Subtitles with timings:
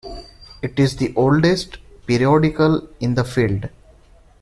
[0.63, 3.69] It is the oldest periodical in the field.